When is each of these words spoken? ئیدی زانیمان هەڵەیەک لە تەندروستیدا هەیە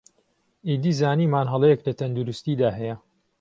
ئیدی 0.67 0.93
زانیمان 0.99 1.47
هەڵەیەک 1.53 1.81
لە 1.87 1.93
تەندروستیدا 1.99 2.69
هەیە 2.77 2.95